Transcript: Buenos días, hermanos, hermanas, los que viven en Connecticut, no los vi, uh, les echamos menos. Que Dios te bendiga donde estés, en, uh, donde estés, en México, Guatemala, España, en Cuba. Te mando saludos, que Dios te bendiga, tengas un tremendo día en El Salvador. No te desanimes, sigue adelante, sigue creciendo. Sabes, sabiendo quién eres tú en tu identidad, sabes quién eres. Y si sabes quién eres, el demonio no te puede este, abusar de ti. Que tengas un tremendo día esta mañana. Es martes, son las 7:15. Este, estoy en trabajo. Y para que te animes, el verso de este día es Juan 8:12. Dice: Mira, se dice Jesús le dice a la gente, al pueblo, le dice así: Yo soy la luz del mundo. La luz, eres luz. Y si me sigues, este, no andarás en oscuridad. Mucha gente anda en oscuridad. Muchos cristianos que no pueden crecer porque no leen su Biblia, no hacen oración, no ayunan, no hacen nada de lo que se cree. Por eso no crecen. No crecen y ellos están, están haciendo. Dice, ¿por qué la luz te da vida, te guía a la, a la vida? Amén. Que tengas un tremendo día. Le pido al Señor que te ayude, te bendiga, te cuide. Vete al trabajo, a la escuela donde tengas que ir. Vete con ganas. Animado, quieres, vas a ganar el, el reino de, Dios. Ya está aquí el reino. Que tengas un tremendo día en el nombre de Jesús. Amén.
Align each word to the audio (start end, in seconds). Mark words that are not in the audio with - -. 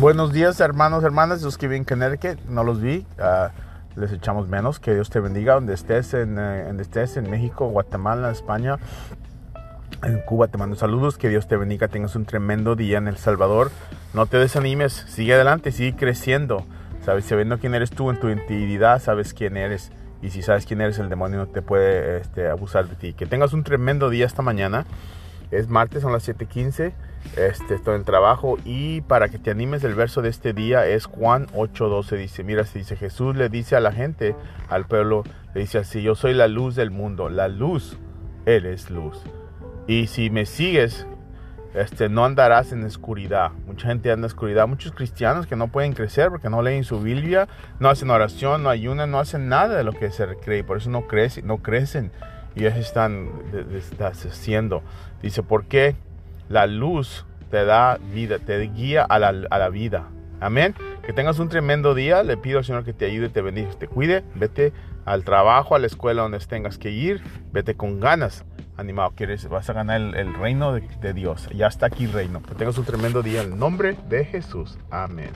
Buenos 0.00 0.32
días, 0.32 0.60
hermanos, 0.60 1.02
hermanas, 1.02 1.42
los 1.42 1.58
que 1.58 1.66
viven 1.66 1.80
en 1.80 1.84
Connecticut, 1.84 2.44
no 2.48 2.62
los 2.62 2.80
vi, 2.80 3.04
uh, 3.18 3.48
les 3.98 4.12
echamos 4.12 4.46
menos. 4.46 4.78
Que 4.78 4.94
Dios 4.94 5.10
te 5.10 5.18
bendiga 5.18 5.54
donde 5.54 5.74
estés, 5.74 6.14
en, 6.14 6.38
uh, 6.38 6.66
donde 6.68 6.84
estés, 6.84 7.16
en 7.16 7.28
México, 7.28 7.66
Guatemala, 7.66 8.30
España, 8.30 8.76
en 10.04 10.20
Cuba. 10.20 10.46
Te 10.46 10.56
mando 10.56 10.76
saludos, 10.76 11.18
que 11.18 11.28
Dios 11.28 11.48
te 11.48 11.56
bendiga, 11.56 11.88
tengas 11.88 12.14
un 12.14 12.26
tremendo 12.26 12.76
día 12.76 12.98
en 12.98 13.08
El 13.08 13.16
Salvador. 13.16 13.72
No 14.14 14.26
te 14.26 14.36
desanimes, 14.36 14.92
sigue 14.92 15.34
adelante, 15.34 15.72
sigue 15.72 15.96
creciendo. 15.96 16.64
Sabes, 17.04 17.24
sabiendo 17.24 17.58
quién 17.58 17.74
eres 17.74 17.90
tú 17.90 18.10
en 18.10 18.20
tu 18.20 18.28
identidad, 18.28 19.02
sabes 19.02 19.34
quién 19.34 19.56
eres. 19.56 19.90
Y 20.22 20.30
si 20.30 20.42
sabes 20.42 20.64
quién 20.64 20.80
eres, 20.80 21.00
el 21.00 21.08
demonio 21.08 21.38
no 21.38 21.48
te 21.48 21.60
puede 21.60 22.18
este, 22.18 22.48
abusar 22.48 22.86
de 22.88 22.94
ti. 22.94 23.14
Que 23.14 23.26
tengas 23.26 23.52
un 23.52 23.64
tremendo 23.64 24.10
día 24.10 24.26
esta 24.26 24.42
mañana. 24.42 24.86
Es 25.50 25.68
martes, 25.68 26.02
son 26.02 26.12
las 26.12 26.28
7:15. 26.28 26.92
Este, 27.36 27.74
estoy 27.74 27.96
en 27.96 28.04
trabajo. 28.04 28.58
Y 28.64 29.02
para 29.02 29.28
que 29.28 29.38
te 29.38 29.50
animes, 29.50 29.84
el 29.84 29.94
verso 29.94 30.22
de 30.22 30.28
este 30.28 30.52
día 30.52 30.86
es 30.86 31.06
Juan 31.06 31.46
8:12. 31.54 32.16
Dice: 32.16 32.44
Mira, 32.44 32.64
se 32.64 32.78
dice 32.78 32.96
Jesús 32.96 33.36
le 33.36 33.48
dice 33.48 33.76
a 33.76 33.80
la 33.80 33.92
gente, 33.92 34.34
al 34.68 34.86
pueblo, 34.86 35.24
le 35.54 35.60
dice 35.60 35.78
así: 35.78 36.02
Yo 36.02 36.14
soy 36.14 36.34
la 36.34 36.48
luz 36.48 36.74
del 36.74 36.90
mundo. 36.90 37.28
La 37.28 37.48
luz, 37.48 37.98
eres 38.46 38.90
luz. 38.90 39.22
Y 39.86 40.06
si 40.06 40.30
me 40.30 40.46
sigues, 40.46 41.06
este, 41.74 42.08
no 42.08 42.24
andarás 42.24 42.72
en 42.72 42.84
oscuridad. 42.84 43.52
Mucha 43.66 43.88
gente 43.88 44.10
anda 44.10 44.26
en 44.26 44.32
oscuridad. 44.32 44.66
Muchos 44.66 44.92
cristianos 44.92 45.46
que 45.46 45.56
no 45.56 45.68
pueden 45.68 45.92
crecer 45.92 46.30
porque 46.30 46.50
no 46.50 46.62
leen 46.62 46.84
su 46.84 47.00
Biblia, 47.00 47.48
no 47.78 47.88
hacen 47.88 48.10
oración, 48.10 48.62
no 48.62 48.70
ayunan, 48.70 49.10
no 49.10 49.18
hacen 49.18 49.48
nada 49.48 49.76
de 49.76 49.84
lo 49.84 49.92
que 49.92 50.10
se 50.10 50.26
cree. 50.36 50.64
Por 50.64 50.78
eso 50.78 50.90
no 50.90 51.06
crecen. 51.06 51.46
No 51.46 51.58
crecen 51.58 52.10
y 52.58 52.66
ellos 52.66 52.76
están, 52.76 53.30
están 53.72 54.12
haciendo. 54.12 54.82
Dice, 55.22 55.42
¿por 55.42 55.66
qué 55.66 55.94
la 56.48 56.66
luz 56.66 57.26
te 57.50 57.64
da 57.64 57.98
vida, 58.12 58.38
te 58.38 58.58
guía 58.60 59.04
a 59.04 59.18
la, 59.18 59.28
a 59.28 59.58
la 59.58 59.68
vida? 59.68 60.08
Amén. 60.40 60.74
Que 61.04 61.12
tengas 61.12 61.38
un 61.38 61.48
tremendo 61.48 61.94
día. 61.94 62.22
Le 62.22 62.36
pido 62.36 62.58
al 62.58 62.64
Señor 62.64 62.84
que 62.84 62.92
te 62.92 63.06
ayude, 63.06 63.28
te 63.28 63.42
bendiga, 63.42 63.70
te 63.70 63.88
cuide. 63.88 64.24
Vete 64.34 64.72
al 65.04 65.24
trabajo, 65.24 65.74
a 65.74 65.78
la 65.78 65.86
escuela 65.86 66.22
donde 66.22 66.38
tengas 66.40 66.78
que 66.78 66.90
ir. 66.90 67.22
Vete 67.52 67.74
con 67.74 68.00
ganas. 68.00 68.44
Animado, 68.76 69.12
quieres, 69.16 69.48
vas 69.48 69.68
a 69.70 69.72
ganar 69.72 70.00
el, 70.00 70.14
el 70.14 70.34
reino 70.34 70.72
de, 70.74 71.12
Dios. 71.12 71.48
Ya 71.54 71.66
está 71.66 71.86
aquí 71.86 72.04
el 72.04 72.12
reino. 72.12 72.42
Que 72.42 72.54
tengas 72.54 72.78
un 72.78 72.84
tremendo 72.84 73.22
día 73.22 73.42
en 73.42 73.52
el 73.52 73.58
nombre 73.58 73.96
de 74.08 74.24
Jesús. 74.24 74.78
Amén. 74.90 75.30